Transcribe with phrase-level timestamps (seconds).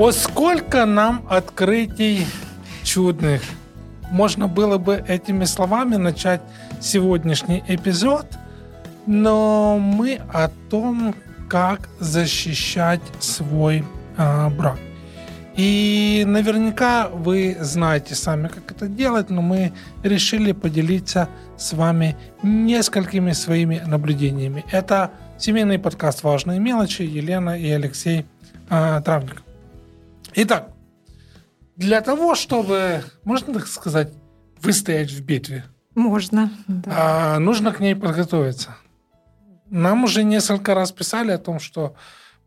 [0.00, 2.26] О, сколько нам открытий
[2.84, 3.42] чудных.
[4.10, 6.40] Можно было бы этими словами начать
[6.80, 8.24] сегодняшний эпизод,
[9.06, 11.14] но мы о том,
[11.50, 13.84] как защищать свой
[14.16, 14.78] э, брак.
[15.54, 21.28] И наверняка вы знаете сами, как это делать, но мы решили поделиться
[21.58, 24.64] с вами несколькими своими наблюдениями.
[24.72, 28.24] Это семейный подкаст «Важные мелочи» Елена и Алексей
[28.70, 29.44] э, Травников.
[30.34, 30.72] Итак,
[31.76, 34.12] для того, чтобы, можно так сказать,
[34.60, 36.82] выстоять в битве, можно, да.
[36.86, 38.76] а, нужно к ней подготовиться.
[39.70, 41.94] Нам уже несколько раз писали о том, что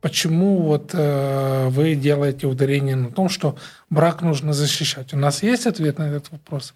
[0.01, 3.57] почему вот э, вы делаете ударение на том, что
[3.89, 5.13] брак нужно защищать.
[5.13, 6.73] У нас есть ответ на этот вопрос?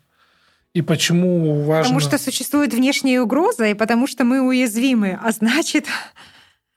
[0.73, 1.83] И почему важно...
[1.83, 5.19] Потому что существует внешняя угроза, и потому что мы уязвимы.
[5.21, 5.85] А значит.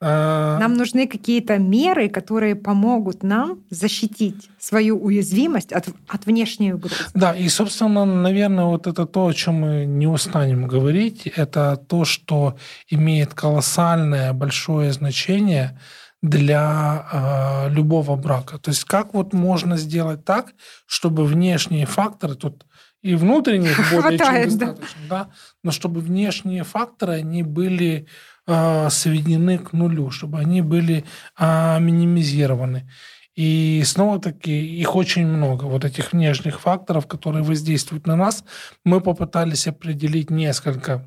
[0.00, 7.04] Нам нужны какие-то меры, которые помогут нам защитить свою уязвимость от, от внешней угрозы.
[7.12, 12.06] Да, и, собственно, наверное, вот это то, о чем мы не устанем говорить, это то,
[12.06, 12.56] что
[12.88, 15.78] имеет колоссальное большое значение
[16.22, 18.58] для э, любого брака.
[18.58, 20.52] То есть как вот можно сделать так,
[20.86, 22.66] чтобы внешние факторы тут
[23.02, 25.24] и внутренних более Хватает, чем достаточно, да.
[25.24, 25.30] да,
[25.62, 28.06] но чтобы внешние факторы они были
[28.46, 31.04] э, сведены к нулю, чтобы они были
[31.38, 32.90] э, минимизированы.
[33.36, 38.44] И снова-таки их очень много, вот этих внешних факторов, которые воздействуют на нас.
[38.84, 41.06] Мы попытались определить несколько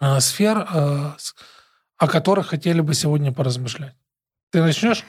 [0.00, 1.12] э, сфер, э,
[1.96, 3.96] о которых хотели бы сегодня поразмышлять.
[4.50, 5.04] Ты начнешь?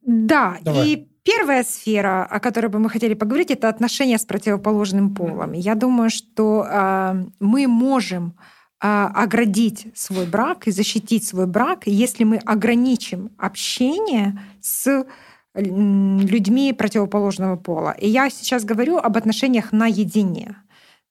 [0.00, 0.88] Да, Давай.
[0.88, 5.52] и первая сфера, о которой бы мы хотели поговорить, это отношения с противоположным полом.
[5.52, 8.34] Я думаю, что э, мы можем
[8.82, 15.04] а, оградить свой брак и защитить свой брак, если мы ограничим общение с
[15.54, 17.90] людьми противоположного пола.
[17.90, 20.56] И я сейчас говорю об отношениях наедине.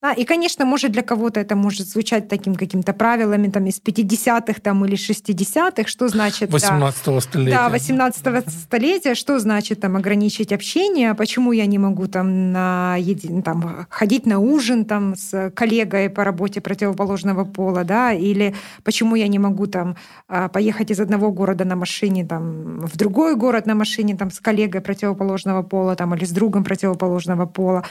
[0.01, 4.61] Да, и, конечно, может для кого-то это может звучать таким каким-то правилами там, из 50-х
[4.61, 6.49] там, или 60-х, что значит...
[6.51, 7.51] 18-го да, столетия.
[7.51, 12.95] Да, 18-го столетия, что значит там, ограничить общение, почему я не могу там, на,
[13.43, 18.55] там, ходить на ужин там, с коллегой по работе противоположного пола, да, или
[18.85, 19.97] почему я не могу там,
[20.29, 24.39] а, поехать из одного города на машине там, в другой город на машине там, с
[24.39, 27.83] коллегой противоположного пола там, или с другом противоположного пола.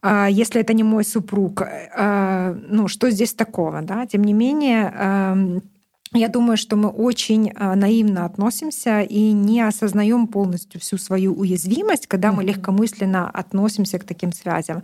[0.00, 4.06] А, если это не мой супруг, э, ну что здесь такого, да?
[4.06, 5.62] Тем не менее, эм,
[6.14, 12.06] я думаю, что мы очень э, наивно относимся и не осознаем полностью всю свою уязвимость,
[12.06, 14.82] когда мы легкомысленно относимся к таким связям.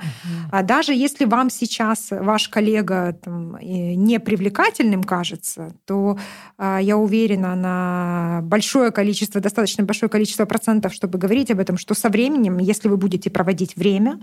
[0.52, 6.18] А даже если вам сейчас ваш коллега там, непривлекательным кажется, то
[6.58, 11.94] э, я уверена на большое количество, достаточно большое количество процентов, чтобы говорить об этом, что
[11.94, 14.18] со временем, если вы будете проводить время,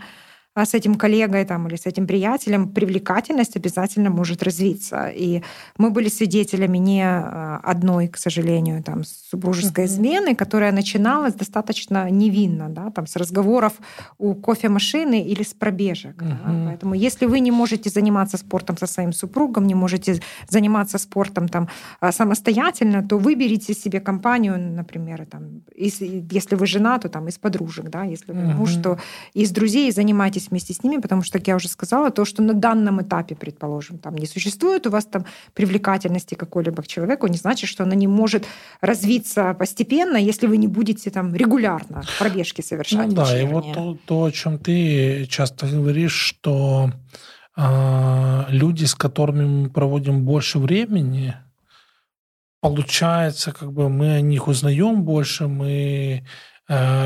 [0.54, 5.08] а с этим коллегой там, или с этим приятелем, привлекательность обязательно может развиться.
[5.08, 5.44] И
[5.78, 9.88] мы были свидетелями не а, одной, к сожалению, там, супружеской uh-huh.
[9.88, 13.74] измены, которая начиналась достаточно невинно, да, там, с разговоров
[14.18, 16.22] у кофемашины или с пробежек.
[16.22, 16.64] Uh-huh.
[16.64, 16.66] Да.
[16.68, 20.20] Поэтому если вы не можете заниматься спортом со своим супругом, не можете
[20.50, 21.70] заниматься спортом там,
[22.02, 27.38] а, самостоятельно, то выберите себе компанию, например, там, из, если вы жена, то там, из
[27.38, 28.56] подружек, да, если вы uh-huh.
[28.56, 28.98] муж, то
[29.34, 32.42] из друзей занимайтесь находитесь вместе с ними, потому что, как я уже сказала, то, что
[32.42, 37.38] на данном этапе, предположим, там не существует у вас там привлекательности какой-либо к человеку, не
[37.38, 38.46] значит, что она не может
[38.82, 43.08] развиться постепенно, если вы не будете там регулярно пробежки совершать.
[43.08, 46.92] Ну, да, и вот то, то, о чем ты часто говоришь, что
[47.58, 51.36] э, люди, с которыми мы проводим больше времени,
[52.62, 56.24] получается, как бы мы о них узнаем больше, мы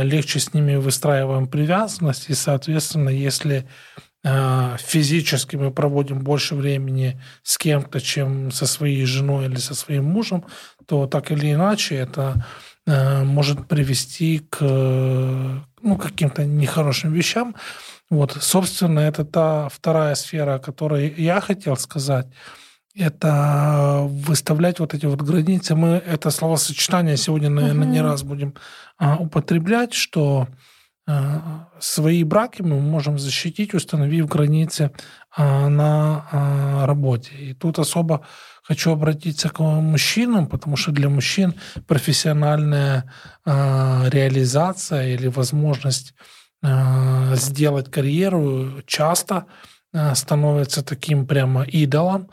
[0.03, 3.67] легче с ними выстраиваем привязанность, и, соответственно, если
[4.23, 10.05] э, физически мы проводим больше времени с кем-то, чем со своей женой или со своим
[10.05, 10.45] мужем,
[10.85, 12.45] то так или иначе это
[12.85, 17.55] э, может привести к ну, каким-то нехорошим вещам.
[18.09, 22.27] Вот, собственно, это та вторая сфера, о которой я хотел сказать
[22.95, 25.75] это выставлять вот эти вот границы.
[25.75, 27.93] Мы это словосочетание сегодня, наверное, угу.
[27.93, 28.53] не раз будем
[28.97, 30.47] а, употреблять, что
[31.07, 34.91] а, свои браки мы можем защитить, установив границы
[35.35, 37.31] а, на а, работе.
[37.35, 38.25] И тут особо
[38.63, 41.53] хочу обратиться к мужчинам, потому что для мужчин
[41.87, 43.11] профессиональная
[43.45, 46.15] а, реализация или возможность
[46.63, 49.45] а, сделать карьеру часто
[49.93, 52.29] а, становится таким прямо идолом,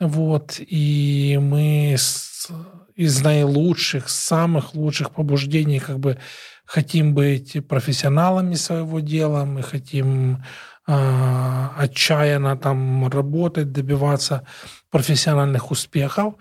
[0.00, 2.48] вот, и мы с,
[2.94, 6.18] из наилучших, самых лучших побуждений как бы
[6.64, 10.44] хотим быть профессионалами своего дела, мы хотим
[10.86, 14.46] э, отчаянно там работать, добиваться
[14.90, 16.34] профессиональных успехов.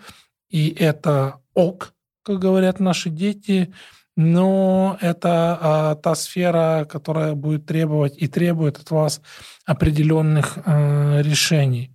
[0.50, 1.94] И это ок,
[2.24, 3.74] как говорят наши дети,
[4.18, 9.22] но это а, та сфера, которая будет требовать и требует от вас
[9.66, 11.92] определенных а, решений.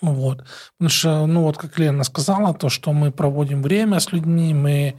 [0.00, 0.44] Вот.
[0.78, 4.96] Потому что, ну вот как Лена сказала, то, что мы проводим время с людьми, мы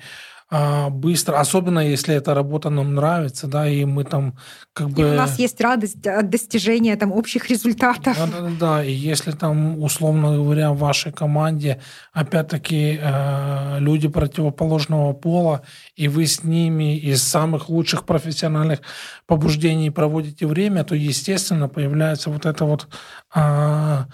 [0.49, 4.37] а, быстро, особенно если эта работа нам нравится, да, и мы там
[4.71, 5.01] как бы...
[5.01, 8.17] И у нас есть радость от достижения там общих результатов.
[8.17, 11.81] Да, да, да, и если там, условно говоря, в вашей команде,
[12.13, 15.63] опять-таки, э, люди противоположного пола,
[15.97, 18.79] и вы с ними из самых лучших профессиональных
[19.25, 22.87] побуждений проводите время, то, естественно, появляется вот это вот
[23.35, 24.05] э,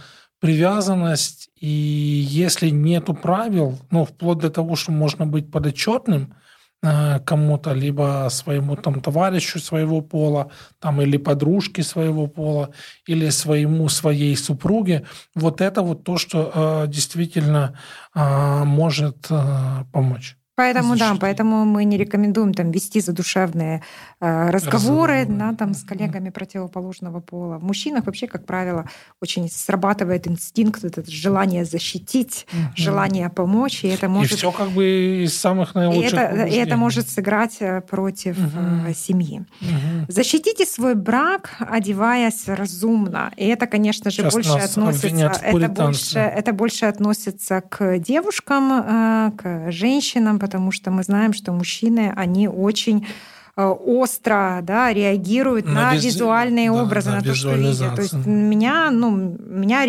[0.44, 6.36] привязанность, и если нету правил, ну, вплоть до того, что можно быть подотчетным
[6.84, 12.72] э, кому-то, либо своему там товарищу своего пола, там, или подружке своего пола,
[13.08, 17.80] или своему, своей супруге, вот это вот то, что э, действительно
[18.14, 20.36] э, может э, помочь.
[20.56, 23.82] Поэтому, да, поэтому мы не рекомендуем там вести задушевные
[24.24, 27.58] разговоры да, там, с коллегами противоположного пола.
[27.58, 28.86] В мужчинах вообще, как правило,
[29.22, 32.60] очень срабатывает инстинкт, это желание защитить, угу.
[32.76, 34.34] желание помочь, и это может...
[34.34, 38.38] И все как бы из самых наилучших и это, и это может сыграть э, против
[38.38, 38.94] угу.
[38.96, 39.46] семьи.
[39.62, 40.06] Угу.
[40.08, 43.32] Защитите свой брак, одеваясь разумно.
[43.36, 45.08] И это, конечно же, Сейчас больше относится...
[45.44, 51.52] Это больше, это больше относится к девушкам, э, к женщинам, потому что мы знаем, что
[51.52, 56.06] мужчины, они очень э, остро да, реагируют на, на виз...
[56.06, 57.96] визуальные да, образы, да, на то, что видят.
[57.96, 59.86] То есть меня, ну, меня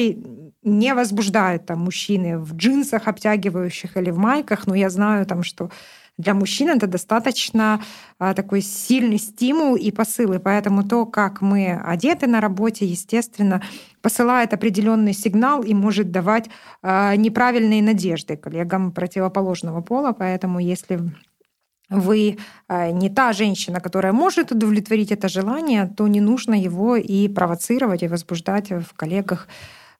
[0.62, 5.70] не возбуждают там мужчины в джинсах обтягивающих или в майках, но я знаю там, что
[6.16, 7.82] для мужчин это достаточно
[8.18, 10.32] а, такой сильный стимул и посыл.
[10.34, 13.62] И поэтому то, как мы одеты на работе, естественно,
[14.00, 16.48] посылает определенный сигнал и может давать
[16.82, 20.12] а, неправильные надежды коллегам противоположного пола.
[20.12, 21.00] Поэтому если
[21.90, 22.38] вы
[22.68, 28.02] а, не та женщина, которая может удовлетворить это желание, то не нужно его и провоцировать,
[28.02, 29.48] и возбуждать в коллегах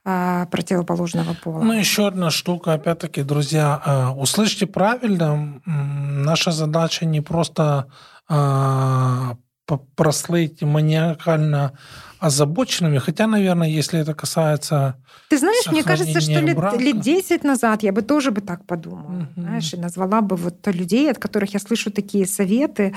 [0.05, 1.63] а, противоположного пола.
[1.63, 7.87] Ну, еще одна штука, опять-таки, друзья, а, услышьте правильно, наша задача не просто
[9.96, 11.72] прослыть маниакально
[12.19, 14.96] озабоченными, хотя, наверное, если это касается
[15.28, 19.22] Ты знаешь, мне кажется, что лет, лет 10 назад я бы тоже бы так подумала,
[19.22, 19.26] угу.
[19.37, 22.94] знаешь, и назвала бы вот людей, от которых я слышу такие советы,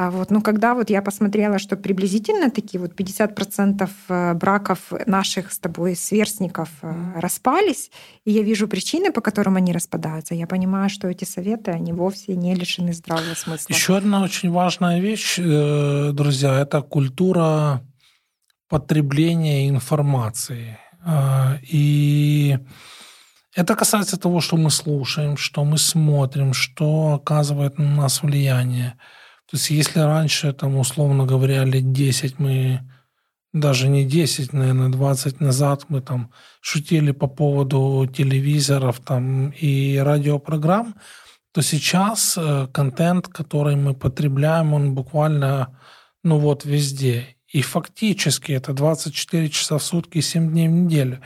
[0.00, 5.52] а вот, ну, когда вот я посмотрела, что приблизительно такие вот 50% э, браков наших
[5.52, 7.20] с тобой сверстников mm.
[7.20, 7.90] распались,
[8.24, 12.34] и я вижу причины, по которым они распадаются, я понимаю, что эти советы, они вовсе
[12.34, 13.74] не лишены здравого смысла.
[13.74, 17.82] Еще одна очень важная вещь, э, друзья, это культура
[18.70, 20.78] потребления информации.
[21.72, 22.58] И
[23.54, 28.94] это касается того, что мы слушаем, что мы смотрим, что оказывает на нас влияние.
[29.50, 32.88] То есть если раньше, там, условно говоря, лет 10 мы,
[33.52, 36.30] даже не 10, наверное, 20 назад мы там
[36.60, 40.94] шутили по поводу телевизоров там, и радиопрограмм,
[41.52, 45.76] то сейчас э, контент, который мы потребляем, он буквально,
[46.22, 47.36] ну вот, везде.
[47.48, 51.20] И фактически это 24 часа в сутки, 7 дней в неделю.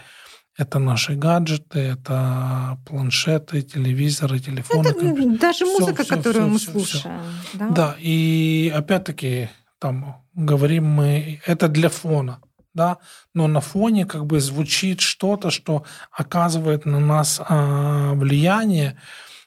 [0.57, 4.89] Это наши гаджеты, это планшеты, телевизоры, телефоны.
[4.89, 7.21] Это даже музыка, все, которую все, мы все, слушаем.
[7.49, 7.59] Все.
[7.59, 7.69] Да?
[7.71, 9.49] да, и опять-таки
[9.81, 12.41] там говорим мы, это для фона,
[12.73, 12.99] да,
[13.35, 18.97] но на фоне как бы звучит что-то, что оказывает на нас а, влияние,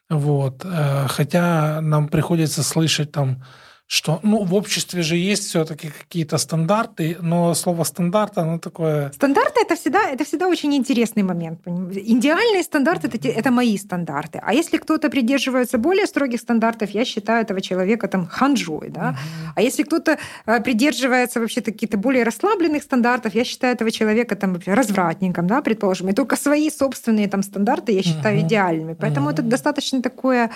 [0.10, 3.44] вот, а, хотя нам приходится слышать там
[3.90, 9.12] что, ну, в обществе же есть все-таки какие-то стандарты, но слово стандарт, оно такое...
[9.14, 11.62] Стандарты это всегда, это всегда очень интересный момент.
[11.66, 14.42] Идеальные стандарты это, это мои стандарты.
[14.44, 18.90] А если кто-то придерживается более строгих стандартов, я считаю этого человека там ханжой.
[18.90, 19.10] Да?
[19.10, 19.54] Угу.
[19.56, 24.60] А если кто-то э, придерживается вообще каких-то более расслабленных стандартов, я считаю этого человека там
[24.66, 26.10] развратником, да, предположим.
[26.10, 28.48] И только свои собственные там стандарты я считаю угу.
[28.48, 28.98] идеальными.
[29.00, 29.34] Поэтому угу.
[29.34, 30.52] это достаточно такое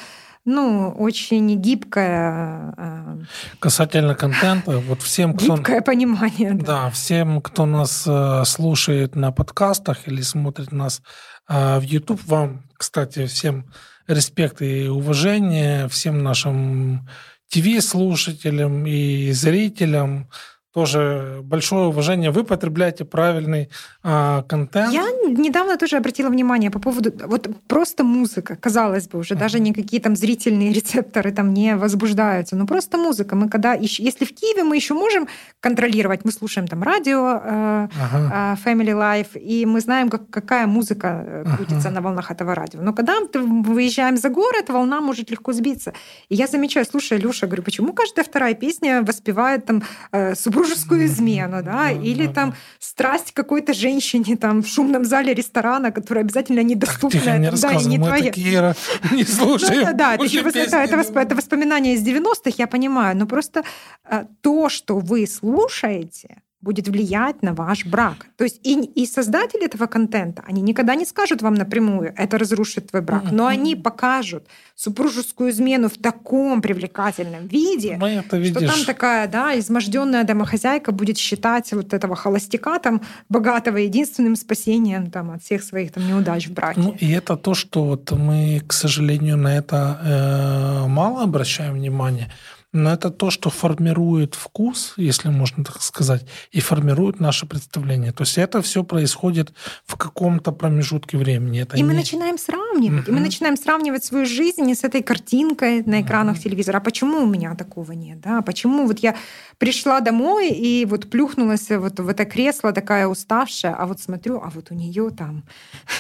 [0.46, 2.74] ну, очень гибкое.
[2.78, 3.18] А,
[3.60, 5.58] Касательно контента, вот всем, кто...
[5.58, 6.54] Гибкое понимание.
[6.54, 11.02] Да, да всем, кто нас э, слушает на подкастах или смотрит нас
[11.48, 13.72] э, в YouTube, вам, кстати, всем
[14.08, 17.08] респект и уважение, всем нашим
[17.52, 20.30] ТВ-слушателям и зрителям.
[20.74, 22.32] Тоже большое уважение.
[22.32, 23.70] Вы потребляете правильный
[24.04, 24.94] а, контент.
[24.94, 29.40] Я недавно тоже обратила внимание по поводу вот просто музыка, казалось бы, уже uh-huh.
[29.40, 33.36] даже никакие там зрительные рецепторы там не возбуждаются, но просто музыка.
[33.36, 35.28] Мы когда если в Киеве мы еще можем
[35.60, 37.90] контролировать, мы слушаем там радио, uh-huh.
[37.94, 41.94] э, Family Life, и мы знаем, как, какая музыка э, крутится uh-huh.
[41.94, 42.82] на волнах этого радио.
[42.82, 45.94] Но когда мы выезжаем за город, волна может легко сбиться.
[46.30, 51.64] И я замечаю, слушай, Леша, говорю, почему каждая вторая песня воспевает там э, супружескую измену,
[51.64, 57.20] да, или там страсть какой-то женщине там в шумном зале ресторана, которая обязательно недоступна.
[57.20, 58.24] Так, тихо, не да, не твоя.
[58.24, 58.76] Такие
[59.12, 59.88] не слушаем.
[59.88, 63.64] Ну, да, это воспоминания из 90-х, я понимаю, но просто
[64.06, 68.28] э, то, что вы слушаете, будет влиять на ваш брак.
[68.38, 72.90] То есть и, и создатели этого контента, они никогда не скажут вам напрямую, это разрушит
[72.92, 79.28] твой брак, но они покажут супружескую измену в таком привлекательном виде, ну, что там такая,
[79.28, 85.64] да, изможденная домохозяйка будет считать вот этого холостяка там богатого единственным спасением там от всех
[85.64, 86.80] своих там неудач в браке.
[86.80, 92.32] Ну и это то, что вот мы, к сожалению, на это э, мало обращаем внимание
[92.74, 98.14] но это то, что формирует вкус, если можно так сказать, и формирует наше представление.
[98.14, 99.54] То есть это все происходит
[99.86, 101.62] в каком-то промежутке времени.
[101.62, 101.88] Это и не...
[101.88, 103.08] мы начинаем сравнивать.
[103.08, 103.12] Uh-huh.
[103.12, 106.44] И мы начинаем сравнивать свою жизнь не с этой картинкой на экранах uh-huh.
[106.44, 106.78] телевизора.
[106.78, 108.22] А почему у меня такого нет?
[108.22, 108.42] Да?
[108.42, 109.16] Почему вот я
[109.58, 114.50] пришла домой и вот плюхнулась вот в это кресло такая уставшая, а вот смотрю, а
[114.50, 115.44] вот у нее там,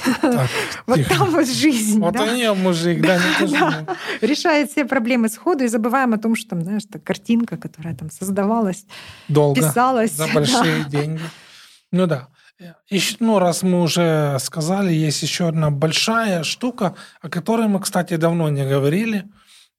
[0.87, 1.99] вот там вот жизнь.
[1.99, 3.19] Вот у нее мужик, да,
[4.21, 8.09] решает все проблемы сходу и забываем о том, что там, знаешь, это картинка, которая там
[8.09, 8.85] создавалась,
[9.27, 10.13] Долго, писалась.
[10.13, 11.21] За большие деньги.
[11.91, 12.27] Ну да.
[12.89, 18.17] Еще, ну, раз мы уже сказали, есть еще одна большая штука, о которой мы, кстати,
[18.17, 19.23] давно не говорили.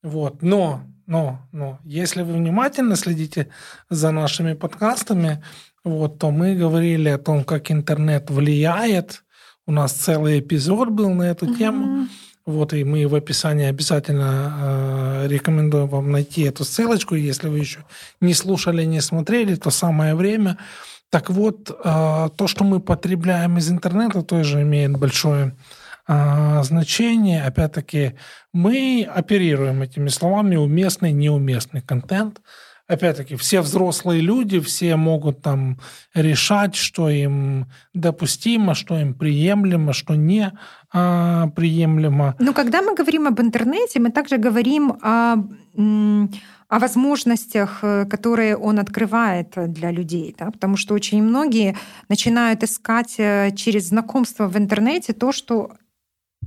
[0.03, 0.43] Вот.
[0.43, 3.49] Но но, но если вы внимательно следите
[3.91, 5.43] за нашими подкастами,
[5.85, 9.25] вот, то мы говорили о том, как интернет влияет.
[9.67, 11.59] У нас целый эпизод был на эту mm-hmm.
[11.59, 12.09] тему.
[12.45, 17.15] Вот, и мы в описании обязательно э, рекомендуем вам найти эту ссылочку.
[17.15, 17.85] Если вы еще
[18.21, 20.59] не слушали, не смотрели, то самое время.
[21.11, 25.55] Так вот, э, то, что мы потребляем из интернета, тоже имеет большое
[26.07, 27.45] а, значение.
[27.45, 28.15] Опять-таки,
[28.53, 32.41] мы оперируем этими словами уместный, неуместный контент.
[32.89, 35.79] Опять-таки, все взрослые люди, все могут там
[36.15, 40.53] решать, что им допустимо, что им приемлемо, что не
[40.93, 42.35] а, приемлемо.
[42.39, 45.37] Но когда мы говорим об интернете, мы также говорим о
[46.73, 50.51] о возможностях, э, которые он открывает для людей, да?
[50.51, 51.77] потому что очень многие
[52.09, 55.73] начинают искать э, через знакомство в интернете то, что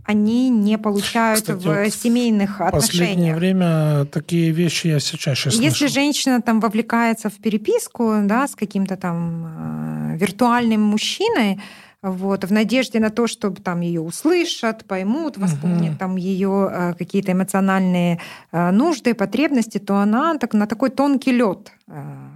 [0.06, 2.84] они не получают Кстати, в вот семейных отношениях.
[2.84, 5.64] В последнее время такие вещи я все чаще слышу.
[5.64, 11.60] Если женщина там вовлекается в переписку да, с каким-то там э, виртуальным мужчиной,
[12.04, 15.98] вот, в надежде на то, чтобы там ее услышат, поймут, воспомнят угу.
[15.98, 18.20] там ее э, какие-то эмоциональные
[18.52, 21.72] э, нужды, потребности, то она так, на такой тонкий лед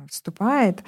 [0.09, 0.83] вступает.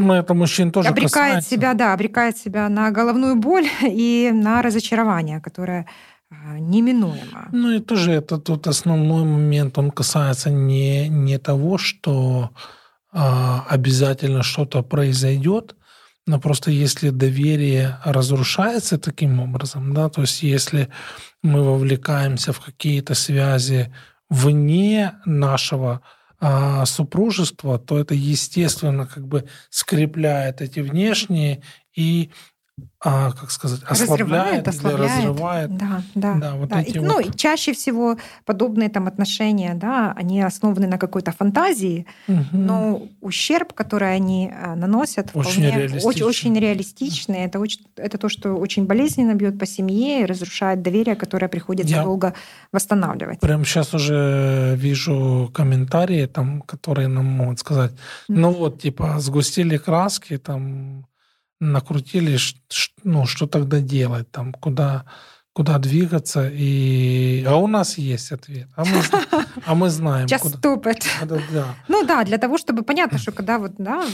[0.00, 1.50] Но это мужчин тоже обрекает касается.
[1.50, 5.86] себя, да, обрекает себя на головную боль и на разочарование, которое
[6.30, 7.48] неминуемо.
[7.52, 12.50] Ну и тоже это тут основной момент, он касается не, не того, что
[13.12, 15.74] а, обязательно что-то произойдет,
[16.26, 20.88] но просто если доверие разрушается таким образом, да, то есть если
[21.42, 23.92] мы вовлекаемся в какие-то связи
[24.28, 26.02] вне нашего
[26.38, 31.62] а, супружества, то это естественно как бы скрепляет эти внешние
[31.96, 32.30] и
[33.02, 35.10] а, как сказать, ослабляет, ослабляет.
[35.16, 35.76] разрывает.
[35.76, 36.34] Да, да.
[36.34, 36.82] да, вот да.
[36.82, 37.08] Эти и, вот...
[37.08, 42.44] Ну, чаще всего подобные там отношения, да, они основаны на какой-то фантазии, угу.
[42.52, 46.08] но ущерб, который они а, наносят, очень вполне, реалистичный.
[46.08, 47.38] Очень, очень реалистичный.
[47.38, 51.94] Это, очень, это то, что очень болезненно бьет по семье и разрушает доверие, которое приходится
[51.94, 52.34] Я долго
[52.70, 53.40] восстанавливать.
[53.40, 57.92] Прямо сейчас уже вижу комментарии, там, которые нам могут сказать,
[58.28, 61.06] ну вот, типа, сгустили краски, там
[61.60, 62.38] накрутили,
[63.04, 65.04] ну, что тогда делать, там, куда,
[65.52, 66.48] куда двигаться.
[66.50, 67.44] И...
[67.46, 68.68] А у нас есть ответ.
[68.76, 69.02] А мы,
[69.66, 70.26] а мы знаем.
[70.26, 70.56] Just куда...
[70.56, 71.04] stop it.
[71.26, 71.74] Да, да.
[71.88, 74.04] Ну да, для того, чтобы понятно, что когда вот, да,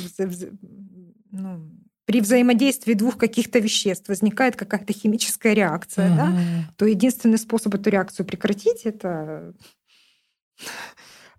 [1.30, 1.70] ну,
[2.04, 6.16] при взаимодействии двух каких-то веществ возникает какая-то химическая реакция, угу.
[6.16, 6.32] да,
[6.76, 9.54] то единственный способ эту реакцию прекратить это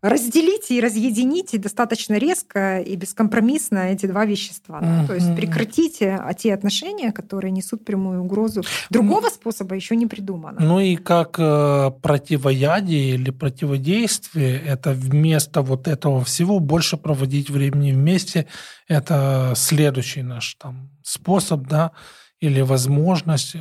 [0.02, 4.80] разделите и разъедините достаточно резко и бескомпромиссно эти два вещества.
[4.82, 5.08] Да?
[5.08, 8.64] То есть прекратите те отношения, которые несут прямую угрозу.
[8.90, 10.60] Другого способа еще не придумано.
[10.60, 17.92] Ну и как э, противоядие или противодействие, это вместо вот этого всего больше проводить времени
[17.92, 18.48] вместе.
[18.88, 21.92] Это следующий наш там способ, да,
[22.40, 23.60] или возможность э,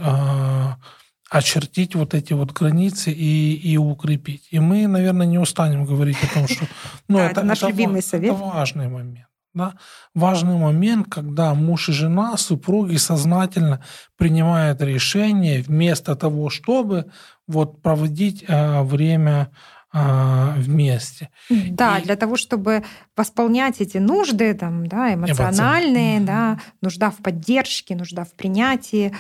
[1.31, 4.47] очертить вот эти вот границы и, и укрепить.
[4.51, 6.67] И мы, наверное, не устанем говорить о том, что
[7.09, 8.35] ну, это, наш любимый совет.
[8.35, 9.27] Это важный момент.
[9.55, 9.75] Да?
[10.15, 13.83] Важный момент, когда муж и жена, супруги сознательно
[14.17, 17.11] принимают решение вместо того, чтобы
[17.49, 19.51] вот проводить э, время
[19.95, 21.31] э, вместе.
[21.49, 22.05] Да, и...
[22.05, 22.85] для того, чтобы
[23.17, 29.15] восполнять эти нужды, там, да, эмоциональные, да, нужда в поддержке, нужда в принятии,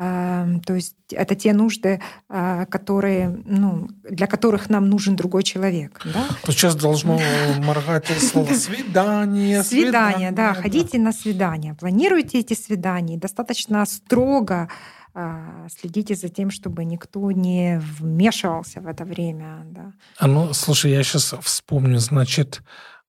[0.00, 6.00] то есть это те нужды, э, которые, ну, для которых нам нужен другой человек.
[6.04, 6.24] Да?
[6.42, 7.20] То сейчас должно
[7.58, 9.62] моргать слово «свидание».
[9.62, 10.54] Свидание, да.
[10.54, 13.18] Ходите на свидание, планируйте эти свидания.
[13.18, 14.70] Достаточно строго
[15.14, 19.66] э, следите за тем, чтобы никто не вмешивался в это время.
[19.66, 19.92] Да.
[20.18, 22.62] А ну, слушай, я сейчас вспомню, значит,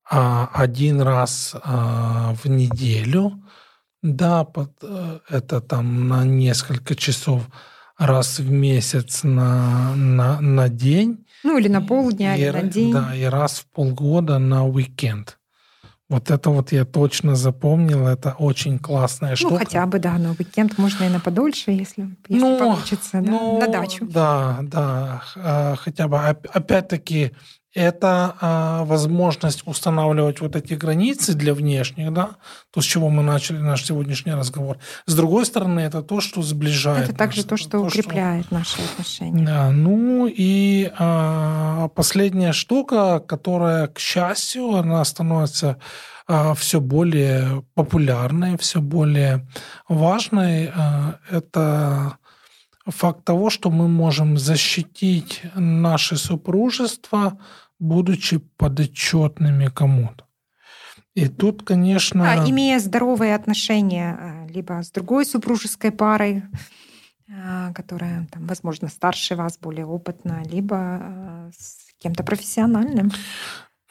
[0.10, 3.42] а, один раз а, в неделю
[4.02, 7.44] да, под, э, это там на несколько часов
[7.98, 11.26] раз в месяц на, на, на день.
[11.44, 12.94] Ну, или на полдня, и, или на день.
[12.94, 15.38] Да, и раз в полгода на уикенд.
[16.10, 19.54] Вот это вот я точно запомнил, это очень классная ну, штука.
[19.54, 23.22] Ну, хотя бы, да, на уикенд можно и на подольше, если, если ну, получится, да,
[23.22, 24.06] ну, на дачу.
[24.08, 26.18] Да, да, а, хотя бы.
[26.20, 27.32] Опять-таки,
[27.74, 32.32] это а, возможность устанавливать вот эти границы для внешних, да,
[32.72, 34.78] то, с чего мы начали наш сегодняшний разговор.
[35.06, 37.10] С другой стороны, это то, что сближает.
[37.10, 38.56] Это также то, что то, укрепляет что...
[38.56, 39.46] наши отношения.
[39.46, 45.78] Да, ну и а, последняя штука, которая, к счастью, она становится
[46.28, 49.48] а, все более популярной, все более
[49.88, 52.18] важной, а, это
[52.86, 57.40] факт того, что мы можем защитить наше супружество,
[57.80, 60.26] будучи подотчетными кому-то.
[61.14, 62.32] И тут, конечно...
[62.32, 66.44] А, имея здоровые отношения а, либо с другой супружеской парой,
[67.30, 73.12] а, которая, там, возможно, старше вас, более опытна, либо а, с кем-то профессиональным.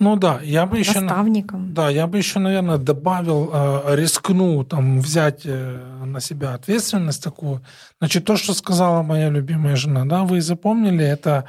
[0.01, 1.01] Ну да, я бы еще...
[1.01, 1.75] Наставником.
[1.75, 7.61] Да, я бы еще, наверное, добавил, э, рискну там взять э, на себя ответственность такую.
[8.01, 11.45] Значит, то, что сказала моя любимая жена, да, вы запомнили, это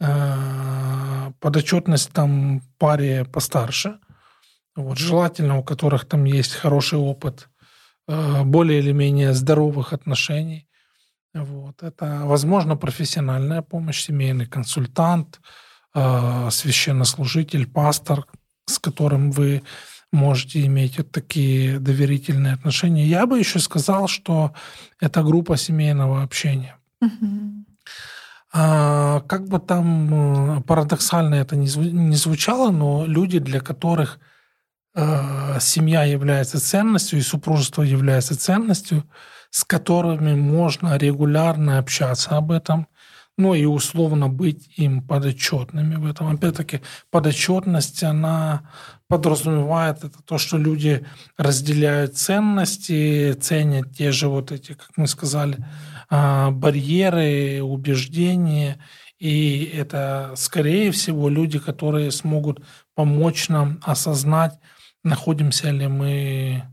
[0.00, 3.98] э, подотчетность там паре постарше,
[4.76, 7.48] вот, желательно, у которых там есть хороший опыт
[8.06, 10.68] более или менее здоровых отношений.
[11.32, 11.82] Вот.
[11.82, 15.40] Это, возможно, профессиональная помощь, семейный консультант–
[15.96, 18.26] Э, священнослужитель, пастор,
[18.66, 19.62] с которым вы
[20.10, 23.06] можете иметь такие доверительные отношения.
[23.06, 24.52] Я бы еще сказал, что
[25.00, 26.76] это группа семейного общения.
[27.00, 27.64] Угу.
[28.52, 34.18] А, как бы там э, парадоксально это не звучало, но люди, для которых
[34.96, 39.04] э, семья является ценностью и супружество является ценностью,
[39.50, 42.88] с которыми можно регулярно общаться об этом,
[43.36, 46.28] ну и условно быть им подотчетными в этом.
[46.28, 48.70] Опять-таки, подотчетность, она
[49.08, 51.04] подразумевает это то, что люди
[51.36, 55.64] разделяют ценности, ценят те же вот эти, как мы сказали,
[56.10, 58.78] а, барьеры, убеждения.
[59.18, 62.62] И это, скорее всего, люди, которые смогут
[62.94, 64.58] помочь нам осознать,
[65.02, 66.64] находимся ли мы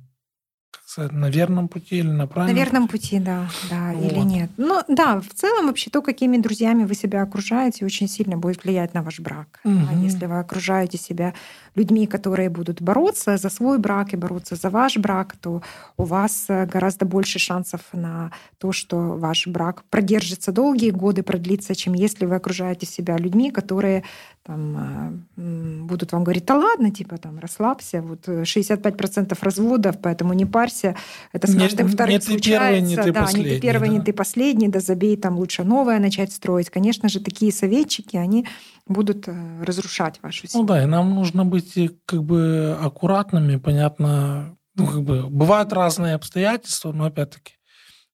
[0.97, 2.55] на верном пути или на правильном?
[2.55, 4.11] На верном пути, да, да, вот.
[4.11, 4.49] или нет.
[4.57, 8.93] Ну да, в целом вообще то, какими друзьями вы себя окружаете, очень сильно будет влиять
[8.93, 9.59] на ваш брак.
[9.63, 9.79] Угу.
[9.89, 11.33] А если вы окружаете себя
[11.75, 15.61] людьми, которые будут бороться за свой брак и бороться за ваш брак, то
[15.97, 21.75] у вас э, гораздо больше шансов на то, что ваш брак продержится долгие годы, продлится,
[21.75, 24.03] чем если вы окружаете себя людьми, которые
[24.51, 30.45] там, э, будут вам говорить, да ладно, типа там расслабься, вот 65% разводов, поэтому не
[30.45, 30.95] парься,
[31.31, 32.41] это с каждым не, вторым не случается.
[32.41, 33.95] Ты первый, не ты да, последний, не ты первый, да.
[33.95, 36.69] не ты последний, да забей, там лучше новое начать строить.
[36.69, 38.45] Конечно же, такие советчики, они
[38.87, 40.63] будут э, разрушать вашу семью.
[40.63, 45.71] Ну да, и нам нужно быть э, как бы аккуратными, понятно, ну, как бы бывают
[45.71, 47.53] разные обстоятельства, но опять-таки,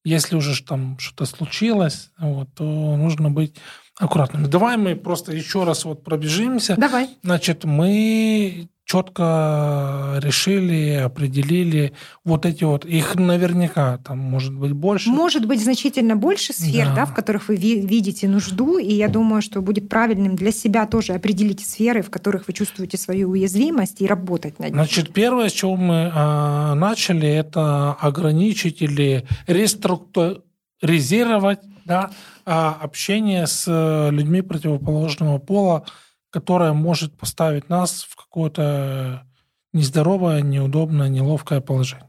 [0.04, 3.56] если уже там что-то случилось, вот, то нужно быть
[3.98, 4.46] аккуратными.
[4.46, 6.76] Давай мы просто еще раз вот пробежимся.
[6.76, 7.10] Давай.
[7.22, 11.92] Значит, мы четко решили, определили
[12.24, 15.10] вот эти вот, их наверняка там может быть больше.
[15.10, 16.94] Может быть значительно больше сфер, да.
[16.94, 21.12] Да, в которых вы видите нужду, и я думаю, что будет правильным для себя тоже
[21.12, 24.76] определить сферы, в которых вы чувствуете свою уязвимость и работать над ней.
[24.76, 32.10] Значит, первое, с чего мы а, начали, это ограничить или реструктуризировать да,
[32.50, 35.84] а, общение с э, людьми противоположного пола,
[36.30, 39.26] которая может поставить нас в какое-то
[39.74, 42.08] нездоровое, неудобное, неловкое положение.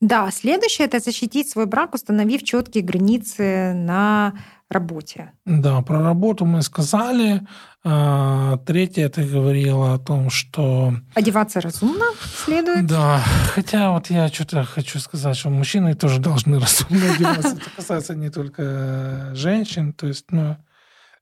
[0.00, 4.32] Да, следующее это защитить свой брак, установив четкие границы на
[4.74, 5.32] работе.
[5.46, 7.46] Да, про работу мы сказали.
[7.84, 10.94] А, третье, ты говорила о том, что...
[11.14, 12.04] Одеваться разумно
[12.44, 12.86] следует.
[12.86, 13.20] Да,
[13.54, 17.56] хотя вот я что-то хочу сказать, что мужчины тоже должны разумно одеваться.
[17.56, 20.56] Это касается не только женщин, то есть, ну,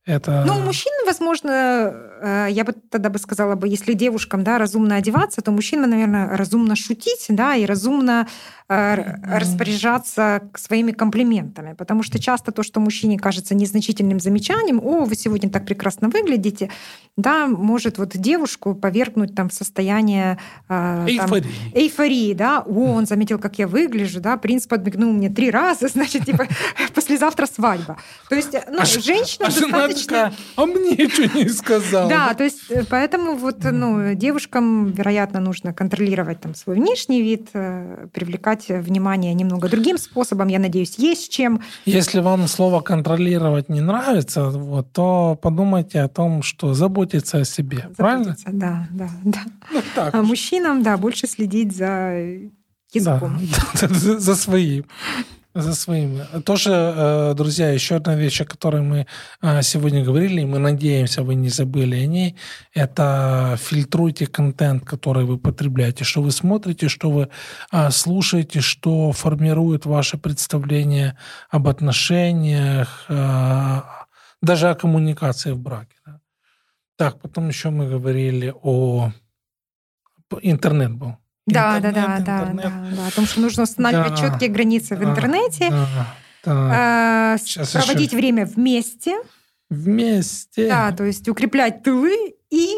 [0.05, 0.45] это...
[0.47, 4.97] Ну, у мужчин, возможно, э, я бы тогда бы сказала бы, если девушкам да, разумно
[4.97, 8.27] одеваться, то мужчинам, наверное, разумно шутить, да, и разумно
[8.73, 11.75] Э, распоряжаться своими комплиментами.
[11.75, 16.71] Потому что часто то, что мужчине кажется незначительным замечанием, о, вы сегодня так прекрасно выглядите,
[17.19, 20.39] да, может вот девушку повергнуть там в состояние
[20.71, 21.43] э, эйфории.
[21.43, 25.89] Там, эйфории, да, о, он заметил, как я выгляжу, да, принц подмигнул мне три раза,
[25.93, 26.47] значит, типа,
[26.95, 27.99] послезавтра свадьба.
[28.31, 29.51] То есть, ну, а женщина
[29.93, 30.33] а достаточно...
[30.57, 32.09] а мне что не сказал?
[32.09, 37.51] Да, то есть, э, поэтому вот, ну, девушкам, вероятно, нужно контролировать там свой внешний вид,
[37.51, 40.49] привлекать привлекать внимание немного другим способом.
[40.49, 41.61] Я надеюсь, есть чем.
[41.85, 47.89] Если вам слово «контролировать» не нравится, вот, то подумайте о том, что заботиться о себе.
[47.97, 48.37] Заботиться, правильно?
[48.47, 49.41] Да, да, да.
[49.73, 50.15] Ну, так.
[50.15, 52.15] А мужчинам, да, больше следить за
[52.93, 53.39] языком.
[53.81, 54.85] Да, за своим
[55.55, 56.25] за своими.
[56.45, 59.07] Тоже, э, друзья, еще одна вещь, о которой мы
[59.43, 62.37] э, сегодня говорили, и мы надеемся, вы не забыли о ней,
[62.75, 67.29] это фильтруйте контент, который вы потребляете, что вы смотрите, что вы
[67.73, 71.17] э, слушаете, что формирует ваше представление
[71.51, 73.07] об отношениях,
[74.43, 75.97] даже о коммуникации в браке.
[76.97, 79.13] Так, потом еще мы говорили о...
[80.41, 81.17] Интернет был.
[81.47, 82.65] Да, интернет, да, да, интернет.
[82.65, 85.87] да, да, о том, что нужно устанавливать да, четкие границы в интернете, да,
[86.45, 87.37] да.
[87.37, 87.39] Э,
[87.73, 88.17] проводить еще.
[88.17, 89.17] время вместе.
[89.69, 90.69] Вместе.
[90.69, 92.69] Да, то есть укреплять тылы и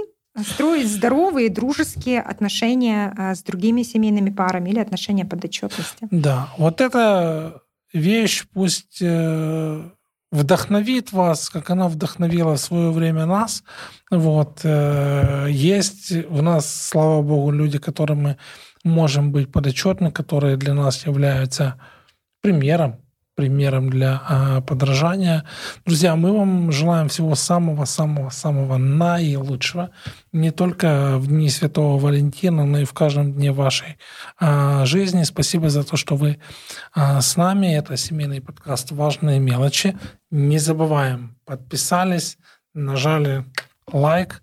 [0.43, 6.09] строить здоровые дружеские отношения а, с другими семейными парами или отношения подотчетности.
[6.11, 9.91] Да, вот эта вещь пусть э,
[10.35, 13.63] вдохновит вас, как она вдохновила в свое время нас.
[14.11, 14.61] Вот.
[14.65, 18.37] Э, есть у нас, слава богу, люди, которым мы
[18.83, 21.81] можем быть подотчетны, которые для нас являются
[22.43, 23.04] примером
[23.35, 25.45] примером для а, подражания.
[25.85, 29.91] Друзья, мы вам желаем всего самого-самого-самого наилучшего.
[30.33, 33.99] Не только в Дни Святого Валентина, но и в каждом дне вашей
[34.39, 35.25] а, жизни.
[35.25, 36.39] Спасибо за то, что вы
[36.95, 37.75] а, с нами.
[37.75, 39.97] Это семейный подкаст «Важные мелочи».
[40.31, 42.39] Не забываем, подписались,
[42.75, 43.45] нажали
[43.93, 44.43] лайк.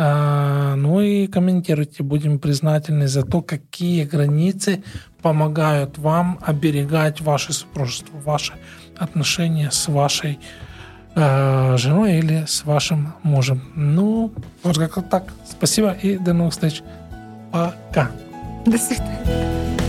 [0.00, 4.84] А, ну и комментируйте, будем признательны за то, какие границы
[5.28, 8.54] помогают вам оберегать ваше супружество, ваши
[8.96, 10.38] отношения с вашей
[11.14, 13.60] э, женой или с вашим мужем.
[13.74, 15.24] Ну, вот как-то так.
[15.46, 16.80] Спасибо и до новых встреч.
[17.52, 18.10] Пока.
[18.64, 19.87] До свидания.